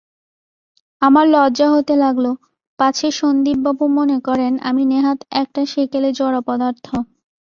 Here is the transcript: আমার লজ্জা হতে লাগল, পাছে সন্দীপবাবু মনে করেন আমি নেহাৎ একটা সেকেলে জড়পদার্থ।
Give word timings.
আমার 1.01 1.25
লজ্জা 1.27 1.67
হতে 1.73 1.93
লাগল, 1.95 2.25
পাছে 2.79 3.07
সন্দীপবাবু 3.19 3.85
মনে 3.97 4.17
করেন 4.27 4.53
আমি 4.69 4.83
নেহাৎ 4.91 5.19
একটা 5.41 5.61
সেকেলে 5.73 6.09
জড়পদার্থ। 6.19 6.85